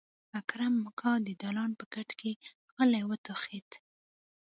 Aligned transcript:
اکرم 0.39 0.75
اکا 0.89 1.11
د 1.27 1.29
دالان 1.41 1.71
په 1.79 1.85
کټ 1.93 2.09
کې 2.19 2.31
غلی 2.75 3.01
وټوخېد. 3.05 3.69